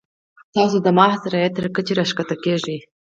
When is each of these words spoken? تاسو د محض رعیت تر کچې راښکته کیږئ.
تاسو 0.55 0.77
د 0.85 0.87
محض 0.97 1.21
رعیت 1.33 1.53
تر 1.57 1.65
کچې 1.75 1.93
راښکته 1.99 2.35
کیږئ. 2.43 2.77